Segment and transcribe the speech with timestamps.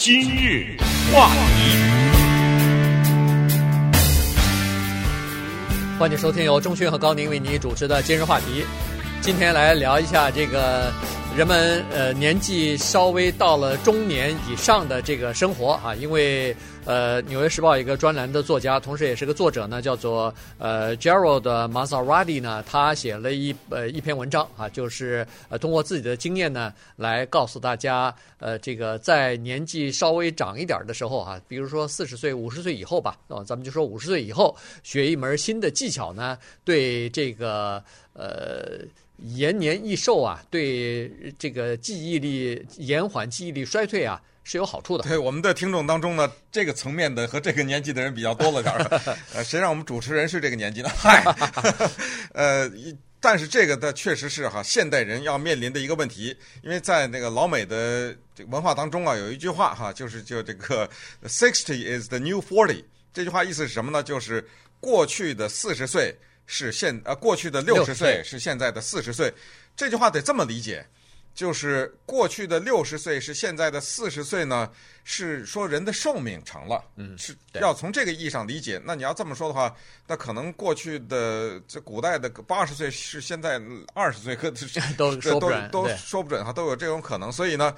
[0.00, 0.64] 今日
[1.12, 1.76] 话题，
[5.98, 8.64] 欢迎收听由钟迅和高宁为您主持的今日话题。
[9.20, 10.90] 今天来聊一下这个
[11.36, 16.54] 人们呃年纪稍微到了中年以上的这个生活啊，因为。
[16.86, 37.80] 呃，《纽约时报》一个专栏的作家，同时也是个作者呢，叫做呃 Gerald Marzorati 呢，他写了一呃一篇文章啊，就是呃通过自己的经验呢，来告诉大家，呃，这个在年纪稍微长一点的时候啊，比如说四十岁、五十岁以后吧，哦，咱们就说五十岁以后学一门新的技巧呢，对这个
[38.14, 38.78] 呃
[39.22, 44.20] 延年益寿啊，对这个记忆力延缓记忆力衰退啊。
[44.42, 45.04] 是有好处的。
[45.04, 49.00] 对我们的听众当中呢，这个层面的和这个年纪的人比较多了点儿。
[49.34, 50.88] 呃，谁让我们主持人是这个年纪呢？
[50.88, 51.22] 嗨，
[52.32, 52.68] 呃，
[53.20, 56.34] 但是这个的确实是哈，现代人要面临的一个问题。
[56.62, 60.88] 因为在那个老美的这个文化当中啊，有一句话哈，就是就这个
[61.26, 62.82] “sixty is the new forty”。
[63.12, 64.02] 这句话意思是什么呢？
[64.02, 64.44] 就是
[64.80, 66.16] 过去的四十岁
[66.50, 69.32] 是现呃，过去的六十岁是现在的四十岁。
[69.76, 70.84] 这句话得这么理解。
[71.32, 74.68] 就是过去的六十岁是现在的四十岁呢，
[75.04, 78.82] 是说人的寿命长了，嗯，是要从这个意义上理解。
[78.84, 79.74] 那你要这么说的话，
[80.08, 83.62] 那可能过去的这古代的八十岁是现在
[83.94, 84.50] 二十岁，可
[84.98, 87.30] 都说不准，都说不准哈，都有这种可能。
[87.30, 87.74] 所以呢，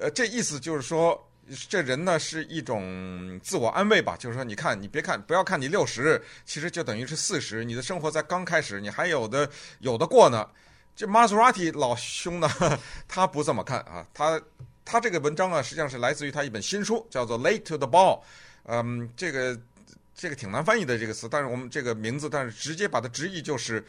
[0.00, 1.27] 呃，这意思就是说，
[1.68, 9.48] 这人呢是一种自我安慰吧，就是说，你看，你别看，不要看你六十，其实就等于是四十，你的生活在刚开始，你还有的
[9.80, 10.48] 有的过呢。
[10.94, 12.48] 这 Maserati 老兄呢，
[13.06, 14.40] 他不这么看啊，他
[14.84, 18.16] 他这个文章啊，实际上是来自于他一本新书，叫做《Late to the Ball》。
[18.64, 19.56] 嗯，这个
[20.14, 23.84] 这个挺难翻译的这个词，但是我们这个名字，但是直接把它直译就是，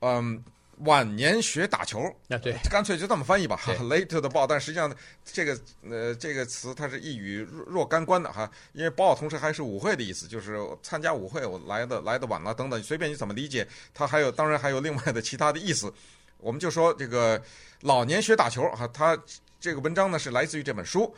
[0.00, 0.44] 嗯，
[0.78, 2.00] 晚年学打球。
[2.28, 3.60] 啊，对， 干脆就这么翻译吧。
[3.80, 4.94] Late to the Ball，但实际上
[5.24, 5.58] 这个
[5.88, 15.92] 呃这个词它是一语若干关的哈，因为 ball 同时还是舞会的意思，就是参加舞会我来的来的晚了等等，随便你怎么理解，它还有当然还有另外的其他的意思。
[16.38, 17.40] 我们就说这个
[17.80, 19.16] 老年学打球哈，他
[19.58, 21.14] 这个文章呢是来自于这本书，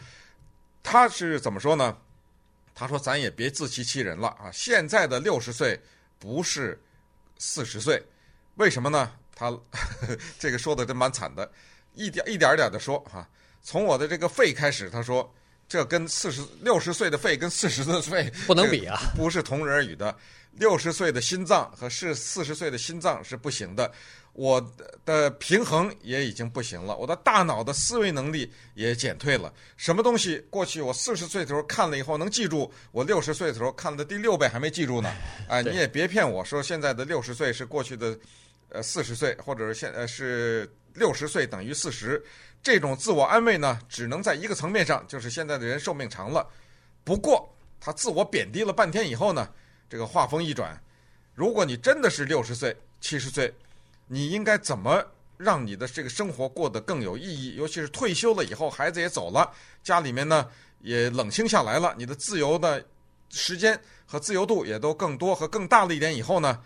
[0.83, 1.97] 他是怎么说呢？
[2.75, 5.81] 他说咱也别自欺欺人了啊，现在的六十岁
[6.19, 6.79] 不是
[7.39, 8.03] 四十岁，
[8.57, 9.11] 为什么呢？
[9.37, 9.61] 他呵
[10.09, 11.49] 呵这个说的真蛮惨的，
[11.95, 13.29] 一点一点点的说哈，
[13.63, 15.33] 从我的这个肺开始，他说
[15.69, 20.17] 这跟四十六十岁的肺跟四十岁的肺不能比啊，不是同日而语的。
[20.53, 23.93] 六十岁的心脏和是四十岁的心脏是不行的。
[24.33, 24.75] 我
[25.05, 29.53] 的平衡也已经不行了，我的大脑的思维能力也减退了。
[29.79, 35.11] 什么东西过去我四十岁的时候看了以后能记住，我六十岁的时候看的第六遍还没记住呢。
[35.49, 38.19] 哎， 你也别骗我说现在的六十岁是过去的
[38.69, 42.23] 呃四十岁，或者是现呃是六十岁等于四十。
[42.63, 46.49] 这种自我安慰呢，只能在一个层面上，就是现在的人寿命长了。
[47.05, 47.49] 不过
[47.81, 49.49] 他自我贬低了半天以后呢，
[49.89, 50.81] 这个话锋一转，
[51.35, 53.53] 如果你真的是六十岁、七十岁。
[54.09, 55.05] 你应该怎么
[55.37, 57.57] 让你的这个生活过得更有意义？
[57.57, 59.51] 尤其是退休了以后，孩子也走了，
[59.83, 60.49] 家里面呢
[60.81, 62.87] 也冷清下来了，你的自由的
[63.31, 66.15] 时间和自由度也都更多和更大了一点。
[66.15, 66.63] 以后呢，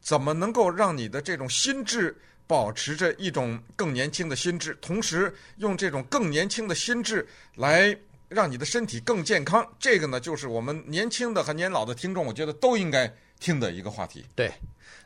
[0.00, 2.16] 怎么能够让你的这种心智
[2.46, 7.96] 保持着一种更年轻的心智，同时用这种更年轻的心智来
[8.28, 9.66] 让你的身体更健康？
[9.78, 14.24] 这个呢，就是我们年轻的和年老的听众，我觉得都应该听的一个话题。
[14.36, 14.52] 对。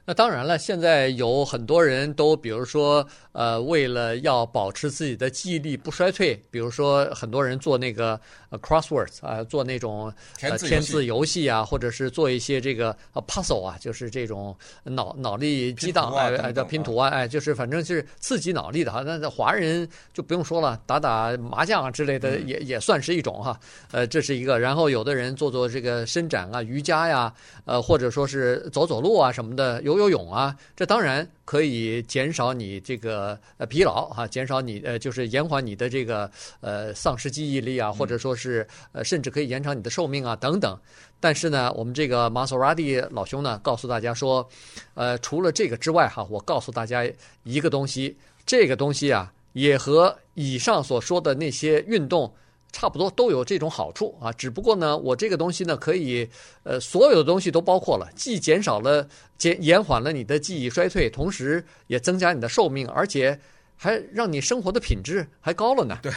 [0.06, 10.12] 那当然了，现在有很多人都，比如说，呃，为了要保持自己的记忆力不衰退，比如说很多人做那个呃 crosswords 啊，做那种
[10.42, 19.02] 呃填字游戏啊，或者是做一些这个呃 puzzle 啊，就是这种脑脑力激荡啊哎叫拼图啊，哎就是反正就是刺激脑力的哈。
[19.06, 23.58] 那在华人就不用说了，打打麻将啊之类的也也算是一种哈。
[23.90, 24.60] 呃，这是一个。
[24.60, 27.32] 然后有的人做做这个伸展啊、瑜伽呀，
[27.64, 36.30] 呃，或者说是走走路啊什么的，游游泳啊，这当然可以减少你这个呃疲劳哈，减少你呃就是延缓你的这个
[36.60, 40.78] 呃丧失记忆力啊，或者说是呃甚至可以延长你的寿命啊等等。
[41.20, 44.48] 但是呢，我们这个马斯拉蒂老兄呢告诉大家说，
[44.94, 47.04] 呃除了这个之外哈，我告诉大家
[47.42, 52.32] 一个东西，这个东西啊也和以上所说的那些运动。
[52.74, 56.28] 差不多都有这种好处啊，只不过呢，我这个东西呢，可以，
[56.64, 63.38] 呃，所有的东西都包括了，既减少了减延缓了你的记忆衰退，同时也增加你的寿命，而且
[63.76, 65.96] 还让你生活的品质还高了呢。
[66.02, 66.12] 对，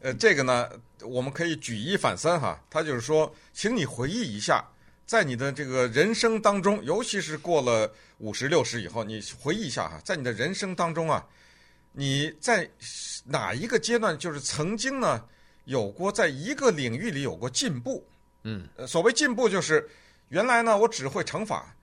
[0.00, 0.68] 呃，这个呢，
[1.02, 4.64] 我们可以举一反三哈，他就是说，请你回忆一下，
[5.04, 11.26] 在你的这个人生当中，尤其是过了五十六十以后，你回忆一下哈，在你的人生当中啊，
[11.90, 12.70] 你在
[13.24, 15.20] 哪一个阶段，就是曾经呢？
[15.70, 18.04] 有过在一个领域里有过进步。
[18.42, 19.88] 嗯，所谓进步就是
[20.28, 21.74] 原来呢，我只会乘法。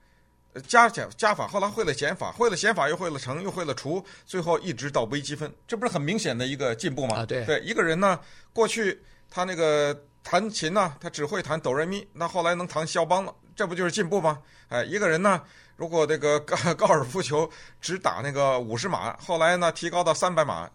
[0.66, 7.18] 加减加法，后来会了减法，会了减法又会了乘，又会了除，最后一直到微积分，这不是很明显的一个进步吗？
[7.18, 8.18] 啊，对对，一个人呢，
[8.52, 9.00] 过去
[9.30, 14.42] 他那个弹琴呢，他只会弹哆来咪，那后来能弹肖邦了，这不就是进步吗？
[14.68, 15.40] 哎，一个人呢，
[15.76, 17.48] 如果这个高高尔夫球
[17.80, 20.68] 只打那个五十码，后来呢提高到三百码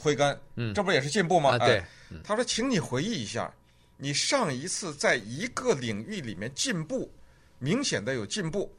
[0.00, 1.50] 挥杆，嗯，这不也是进步吗？
[1.50, 1.88] 啊，对，哎，
[2.24, 3.52] 他说，请你回忆一下，
[3.98, 7.12] 你上一次在一个领域里面进步，
[7.58, 8.74] 明显的有进步。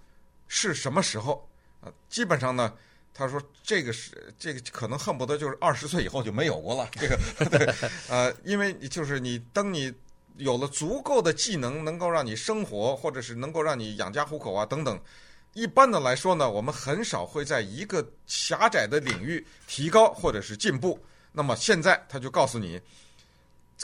[0.47, 1.47] 是什么时候？
[1.79, 2.73] 啊，基本上呢，
[3.13, 6.89] 他说这个是这个可能恨不得就是二十岁以后就没有过了。
[6.91, 7.18] 这个
[7.50, 7.74] 对，
[8.09, 9.94] 呃，因为就是你当你
[10.38, 15.00] 有了足够的技能，能够让你生活，或者是能够让你养家糊口啊等等。
[15.53, 21.00] 一般的来说呢，我们很少会在一个狭窄的领域提高或者是进步。
[21.31, 22.80] 那么现在他就告诉你，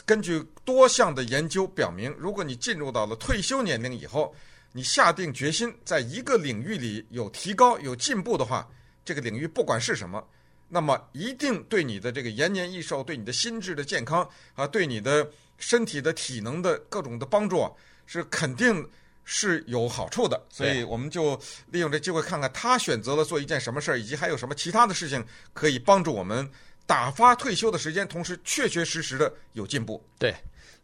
[0.04, 4.34] 根据多项的研究表明，如果你进入到了退休年龄以后。
[4.72, 8.68] 你下定决心在一个领域里有提高、有进步的话，
[9.02, 10.22] 这个领域不管是什么，
[10.68, 17.72] 那么一定对你的这个延年益寿、对你的心智的健康啊、对你的身体的体能的各种的帮助啊，
[18.06, 18.86] 是肯定
[19.24, 20.40] 是有好处的。
[20.50, 21.34] 所以我们就
[21.70, 25.24] 利用这机会看看他选择了做一件什么事儿，以及还有什么其他的事情
[25.54, 26.48] 可以帮助我们
[26.88, 30.02] 打发退休的时间，同时确确实实的有进步。
[30.18, 30.34] 对。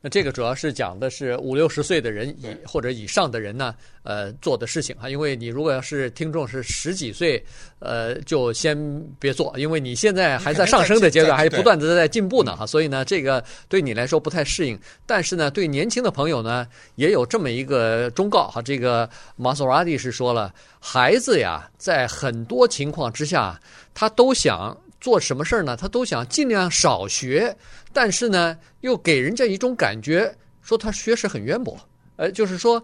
[0.02, 5.08] 那这个主要是讲的是五六十岁的人以或者以上的人呢，呃，做的事情哈。
[5.08, 7.42] 因为你如果要是听众是十几岁，
[7.78, 8.76] 呃，就先
[9.18, 12.66] 别做，因为你现在还在上升的阶段，还不断的在进步呢哈。
[12.66, 14.78] 所以呢，这个对你来说不太适应。
[15.06, 18.60] 但是呢，对年轻的朋友呢，也有这么一个忠告哈。
[18.60, 23.58] 这个马索拉蒂是说了，孩子呀，在很多情况之下，
[23.94, 24.76] 他都想。
[25.04, 25.76] 做什么事儿呢？
[25.76, 27.54] 他都想尽量少学，
[27.92, 31.78] 但是呢，又给人家一种感觉，说他学识很渊博。
[32.16, 32.82] 呃，就是说，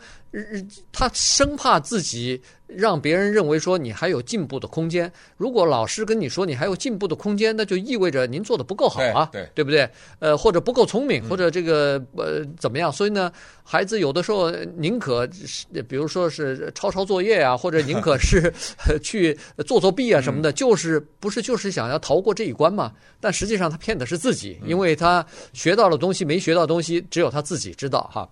[0.92, 2.40] 他生怕自己。
[2.72, 5.12] 让别人认为说你还有进步的空间。
[5.36, 9.90] 如果老师跟你说你还有进步的空间，那就意味着您做的不够好啊，对，不对？
[10.20, 12.92] 呃，或者不够聪明，或者这个呃怎么样？
[12.92, 13.32] 所以呢，
[13.64, 15.28] 孩子有的时候宁可
[15.88, 18.54] 比如说是抄抄作业啊，或者宁可是
[19.02, 19.36] 去
[19.66, 22.92] 做作弊啊什么的，就是不是就是想要逃过这一关嘛？
[23.18, 28.28] 但实际上他骗的是自己，因为他学到的东西没学到东西，只有他自己知道哈。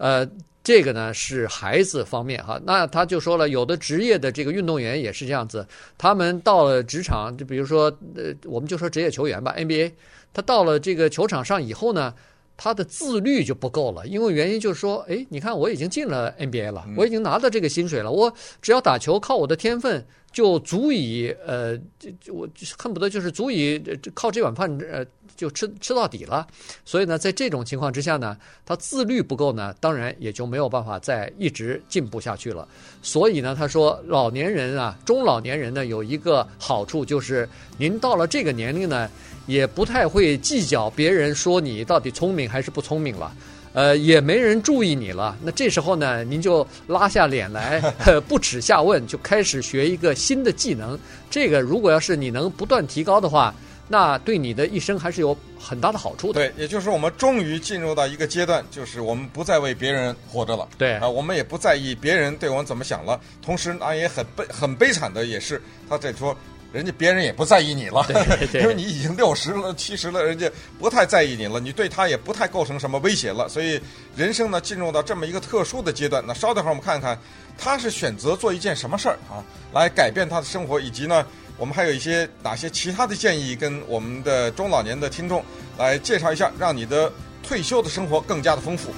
[0.00, 0.26] 呃。
[0.62, 5.66] 这个呢是孩子方面哈，那他就说了，有的职业的这个运动员也是这样子，
[5.96, 9.90] 他们到了职场，就比如说呃，我们就说职业球员吧，NBA，
[10.34, 12.14] 他到了这个球场上以后呢，
[12.58, 18.30] 他的自律就不够了，因为原因就是说，哎，你看我已经进了 NBA 了，我已经拿到这个薪水了，我
[18.60, 20.06] 只要打球，靠我的天分。
[20.32, 22.48] 就足以呃，就就我
[22.78, 23.82] 恨不得就是足以
[24.14, 25.04] 靠这碗饭呃
[25.36, 26.46] 就吃吃到底了。
[26.84, 32.66] 所以呢，在这种情况之下呢，他自律不够呢，当然也就没有办法再一直进步下去了。
[33.02, 37.48] 所以呢，他说老年人啊，中老年人呢有一个好处就是，
[37.78, 39.10] 您到了这个年龄呢，
[39.46, 43.34] 也不太会计较别人说你到底聪明还是不聪明了。
[43.72, 45.36] 呃，也没人注意你了。
[45.42, 47.80] 那这时候呢，您就拉下脸来，
[48.26, 50.98] 不耻下问，就开始学一个新的技能。
[51.30, 53.54] 这个如果要是你能不断提高的话，
[53.86, 56.40] 那对你的一生还是有很大的好处的。
[56.40, 60.68] 对，也就是我们终于进入到一个阶段，就是我们不再为别人活着了。
[60.76, 63.20] 对啊，我们也不在意别人对我们怎么想了。
[63.40, 66.36] 同时啊，也很悲很悲惨的，也是他在说。
[66.72, 70.48] 人家别人也不在意你了，对对对， 因为你已经六十了、七十了，人家
[70.78, 73.48] 不太在意你了，你对他也不太构成什么威胁了。
[73.48, 73.80] 所以
[74.14, 76.22] 人生呢，进入到这么一个特殊的阶段。
[76.24, 77.18] 那稍等会儿我们看看，
[77.58, 81.26] 他是选择做一件什么事儿啊，来改变他的生活，以及呢，
[81.58, 85.44] 我们还有一些哪些其他的建议，跟我们的中老年的听众
[85.76, 87.12] 来介绍一下，让你的
[87.42, 88.90] 退休的生活更加的丰富。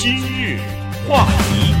[0.00, 0.37] 今日
[1.08, 1.72] 话题，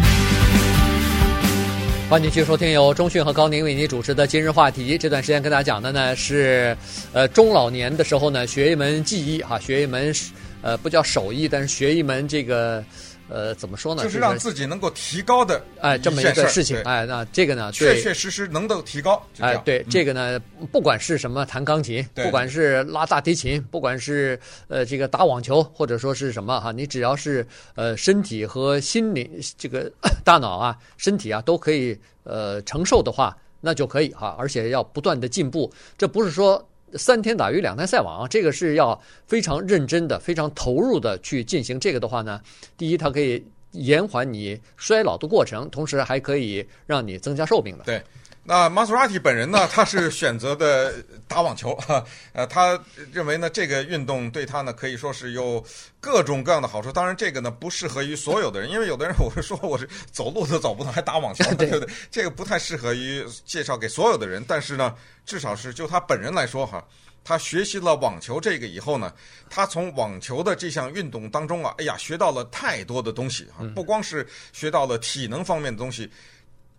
[2.08, 4.96] 欢迎继续收听由中讯和高宁为您主持的今日话题。
[4.96, 6.74] 这段时间跟大家讲的呢是，
[7.12, 10.14] 呃，中老年的时候呢学一门技艺哈，学一门
[10.62, 12.82] 呃不叫手艺，但是学一门这个。
[13.28, 14.02] 呃，怎么说呢？
[14.02, 20.40] 就是让自己能够提高的哎，这么一个事情哎，那这个呢，确确实实能够提高哎，对这个呢，
[20.72, 29.90] 不管是什么弹钢琴，不管是拉大提琴，不管是呃这个打网球，或者说是什么哈，你只要是呃身体和心灵这个
[30.24, 36.66] 大脑啊， 身体啊都可以呃承受的话，那就可以哈，而且要不断的进步，这不是说。
[36.94, 41.78] 三天打鱼两天晒网，这个是要非常认真的、非常投入的去进行。
[41.78, 42.40] 这个的话呢，
[42.76, 47.84] 第一，它可以延缓你衰老的过程，同时还可以让你增加寿命的。
[47.84, 48.02] 对。
[48.48, 52.02] 那玛索拉蒂本人呢， 他是选择的打网球，哈，
[52.32, 55.62] 呃，他认为呢，这个运动对他呢可以说是有
[56.00, 56.90] 各种各样的好处。
[56.90, 61.94] 当然，这个呢不适合于所有的人，因为有的人我是说我是走路都走不动，还打网球， 对不对？
[62.10, 64.42] 这个不太适合于介绍给所有的人。
[64.48, 64.94] 但是呢，
[65.26, 66.82] 至少是就他本人来说，哈，
[67.22, 69.12] 他学习了网球这个以后呢，
[69.50, 76.10] 他从网球的这项运动当中啊，哎呀，学到了太多的东西啊，不光是学到了体能方面的东西。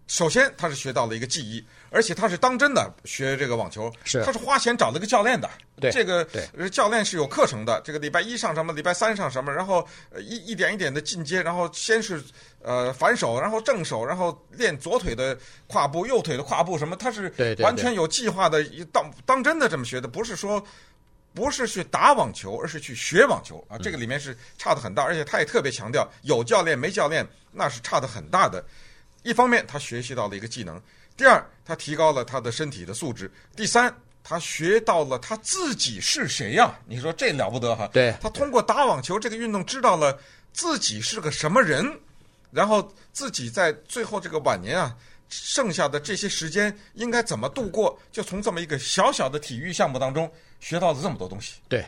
[0.09, 5.47] 首先，他是学到了一个技艺，而且他是当真的学这个网球，是他是花钱找了个教练的。
[5.79, 7.79] 对，这个对教练是有课程的。
[7.85, 9.87] 这个礼拜一上什么，礼拜三上什么，然后
[10.17, 12.19] 一一点一点的进阶，然后先是
[12.63, 15.37] 呃反手，然后正手，然后练左腿的
[15.67, 20.61] 跨步，右腿的跨步什么，他是完全有计划的，当当真的这么学的，不是说
[21.35, 23.77] 不是去打网球，而是去学网球啊。
[23.77, 28.65] 这个里面是差的很大，而且他也特别强调，有教练没教练那是差的很大的。
[29.23, 30.75] 一方面，他学习到了一个技能；
[31.17, 36.77] 第二，他提高了他的身体的素质；第三，他学到了他自己是谁呀？
[36.85, 37.89] 你说这了不得哈？
[37.91, 40.17] 对，他通过打网球这个运动，知道了
[40.53, 41.99] 自己是个什么人，
[42.51, 44.95] 然后自己在最后这个晚年啊，
[45.29, 47.99] 剩下的这些时间应该怎么度过？
[48.11, 51.55] 就从这么一个小小的体育项目当中学到了这么多东西。
[51.67, 51.85] 对。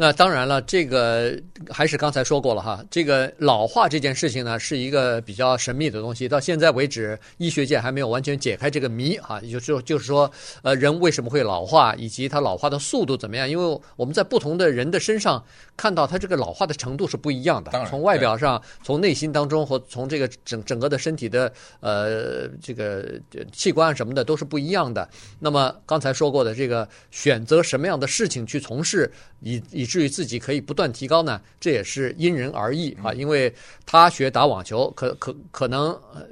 [0.00, 1.36] 那当然了，这个
[1.68, 2.84] 还是刚才说过了哈。
[2.88, 9.40] 这个老化这件事情呢，是一个比较神秘的东西，到现在为止，医学界还没有完全解开这个谜哈。
[9.42, 10.30] 也就是就是说，
[10.62, 13.50] 呃，人为什么会老化，以及它老化的速度怎么样？
[13.50, 15.44] 因为我们在不同的人的身上
[15.76, 17.72] 看到它这个老化的程度是不一样的。
[17.72, 25.08] 当然，从外表上，从内心当中，和从这个整整个的身体的呃这个器官什么的都是不一样的。
[25.40, 33.12] 那么刚才说过的这个选择什么样的事情去从事，以以至于自己可以不断提高呢，这也是因人而异啊。
[33.12, 33.52] 因为
[33.84, 36.26] 他学打网球，可可可能呃，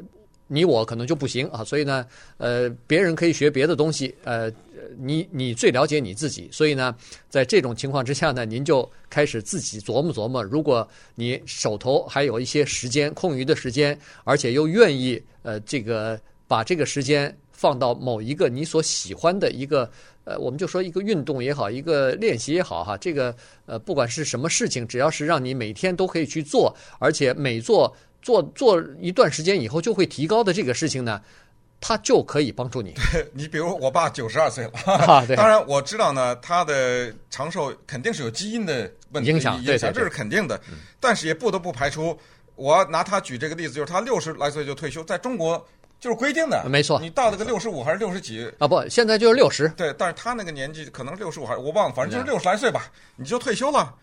[0.47, 1.65] 你我可能就不行啊。
[1.65, 2.07] 所以呢，
[2.39, 4.51] 呃，别人可以学别的东西，呃，
[4.99, 6.49] 你你最了解你自己。
[6.53, 6.95] 所以呢，
[7.29, 10.43] 在这种情况之下呢，您就开始自己琢磨琢磨。
[10.43, 19.91] 如果你手头还有一些时间，空余的时间，而且又愿意呃，这个把这个时间放到某一个你所喜欢的一个。
[20.27, 23.33] 呃，我们就说一个运动也好，一个练习也好，哈，这个
[23.65, 31.23] 呃，不管是什么事情，只要是让你每天都可以去做，而且每做做做一段时间以后就会提高的这个事情呢，
[31.81, 32.93] 它就可以帮助你。
[33.33, 40.61] 你比如我爸九十二岁了，啊，对，当然我知道呢，他的长寿肯定是有基因的问题影响，影响，这是肯定的。
[40.99, 42.19] 但是也不得不排除，
[42.57, 45.65] 我拿他举这个例子，就是他六十来岁就退休，在中国。
[45.99, 47.01] 就是规定的，没错。
[47.01, 48.69] 你到了个六十五还是六十几啊？
[48.69, 49.69] 不，现在就是六十。
[49.71, 53.95] 对，但是他那个年纪可能六十五还是我忘了，反正就是六十来岁吧，你就退休了。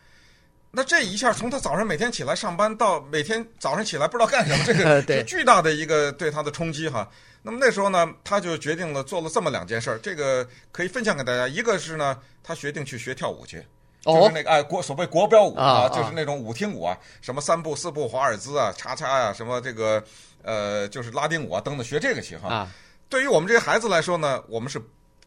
[0.76, 7.08] 那这一下从他早上每天起来上班到每天早上起来不知道干什么， 这个是巨大的一个对他的冲击哈。
[7.44, 11.48] 那么那时候呢，他就决定了做了这么两件事儿，这个可以分享给大家。
[11.48, 13.64] 一个是呢，他决定去学跳舞去，
[14.04, 20.04] 就是那个哎国所谓国标舞啊，就是那种舞厅舞啊，什么三步四步华尔兹啊，叉叉呀，什么这个。
[20.46, 22.50] 呃，就是拉丁舞啊，等等，学这个去哈。
[22.50, 22.72] 啊，
[23.08, 24.78] 对于我们这些孩子来说呢，我们是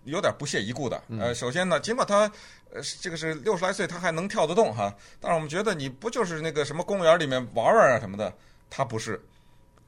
[0.04, 1.02] 有点不屑一顾的。
[1.18, 2.30] 呃，首先呢，尽管他
[2.70, 8.30] 呃这个是六十来岁，他还能跳得动哈，但是我们觉得你不就是那个什么公园里面玩玩啊什么的，
[8.68, 9.18] 他不是，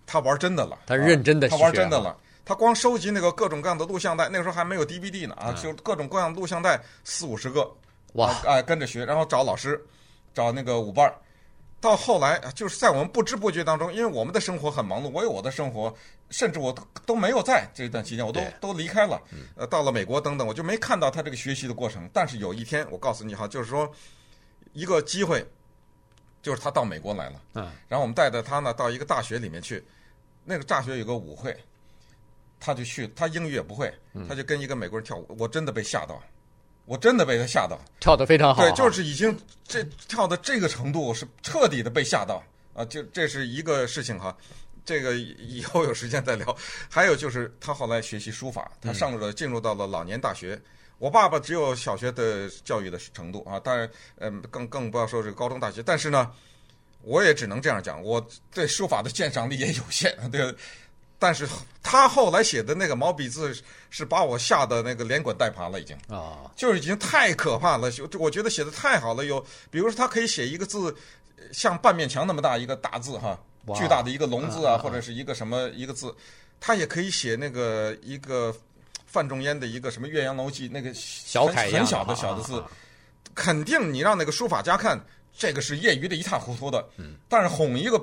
[0.07, 7.71] 他玩真的了，他认真的，他玩真的了，他光收集那个各种各样的录像带，那个时候还没有 DVD 呢啊，就各种各样的录像带四五十个，
[8.15, 9.81] 哇，哎跟着学，然后找老师，
[10.35, 11.15] 找那个舞伴儿。
[11.81, 15.95] 到后来，就是在我们不知不觉当中，因为我们的生活很忙碌，我有我的生活，
[16.29, 19.23] 甚至我都都没有在这段期间，我都都离开了，
[19.55, 22.11] 呃，到了美国等等，我就没看到他这个学习的过程。
[22.13, 23.89] 但是有一天，我告诉你哈，就是说
[24.73, 25.47] 一个机会，
[26.43, 29.85] 就是他到美国来了，嗯，然后我们带着他呢到一个大学里面去，
[30.45, 31.57] 那个大学有个舞会，
[32.59, 33.95] 他就去，他英语也不会，
[34.29, 36.21] 他就跟一个美国人跳舞，我真的被吓到。
[36.89, 38.63] 我真的被他吓到，跳得非常好。
[38.63, 42.43] 对，就是已经这跳到这个程度，是彻底的被吓到
[42.73, 42.83] 啊！
[42.87, 44.35] 就这是一个事情哈，
[44.87, 46.57] 这个以后有时间再聊。
[46.89, 50.59] 还有就是他后来学习书法，他上了进入到了老年大学。
[50.97, 55.83] 我爸爸只有小学的教育的程度啊，当然，嗯，更更不要说这个高中大学。
[55.83, 56.31] 但是呢，
[57.03, 60.55] 我也只能这样讲，我对书法的鉴赏力也有限，对。
[61.21, 61.49] 但是
[61.83, 63.53] 他后来写的那个毛笔字
[63.91, 65.97] 是把我吓得那个连滚带爬了，已经。
[66.09, 67.91] 啊，就是已经太可怕了。
[67.91, 70.95] 就我觉得写的太好了，有比如说他可以写一个字
[71.53, 73.37] 像半面墙那么大一个大字哈，
[73.75, 76.15] 巨大的一个龙字啊，或者是一个什么一个字，
[76.61, 78.55] 他也可以写那个一个
[79.05, 82.63] 范仲淹的一个什么《岳阳楼记》那个小楷很小的小的字，
[83.35, 85.05] 肯定你让那个书法家看
[85.37, 86.89] 这个是业余的一塌糊涂的，
[87.29, 88.01] 但是哄一个。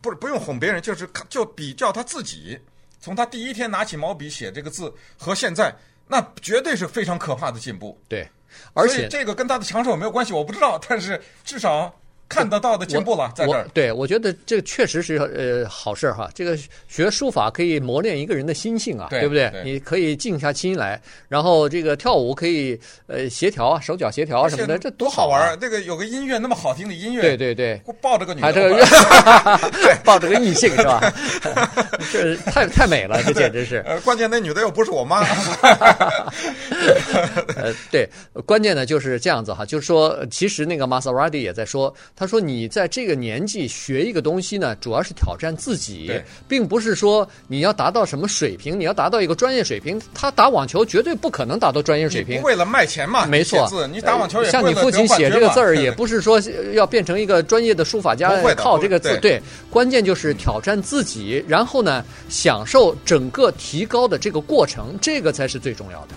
[0.00, 2.58] 不是不用哄别人，就是就比较他自己，
[3.00, 5.74] 从他第一天拿起毛笔写这个字和现在，
[6.06, 8.00] 那绝对是非常可怕的进步。
[8.08, 8.28] 对，
[8.72, 11.94] 而且这个跟他的长寿有没有关系，我不知道，但是至少。
[12.32, 13.66] 看得到的进步了，在这儿。
[13.74, 16.30] 对，我觉得这个确实是呃好事哈。
[16.34, 16.56] 这个
[16.88, 19.62] 学书法可以磨练一个人的心性啊，对，对不对，对？
[19.64, 25.56] 你可以静下心来，然后这个跳舞可以呃协调啊，手脚协调什么的，这多好玩啊！
[25.60, 28.76] 这个有个音乐那么好听的音乐，对对对，抱着个女的， 这个
[30.04, 31.12] 抱着个异性是吧？
[32.10, 33.84] 这太太美了，这简直是。
[33.86, 35.20] 呃，关键那女的又不是我妈。
[37.56, 38.08] 呃，对，
[38.46, 41.92] 关键呢就是这样子哈，就是说，其实那个玛莎拉蒂也在说。
[42.22, 46.08] 他说：“你在这个年纪学一个东西呢，主要是挑战自己，
[46.46, 50.00] 并不是说你要达到什么水平，你要达到一个专业水平。
[50.14, 52.40] 他打网球绝对不可能达到专业水平。
[52.42, 53.68] 为了卖钱嘛，没错。
[53.92, 56.40] 你，打网球也像你父亲写这个字儿，也 不是说
[56.74, 59.18] 要变成一个专业的书法家，靠这个字。
[59.20, 66.14] 对，关键就是挑战自己，然后呢，享受整个提高的这个过程，这个才是最重要的。”